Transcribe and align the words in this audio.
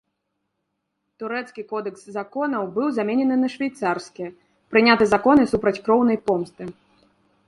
Турэцкі 1.23 1.63
кодэкс 1.73 2.03
законаў 2.17 2.63
быў 2.77 2.87
заменены 2.97 3.37
на 3.43 3.47
швейцарскі, 3.55 4.31
прыняты 4.71 5.03
законы 5.13 5.43
супраць 5.53 5.75
кроўнай 5.89 6.17
помсты. 6.31 6.63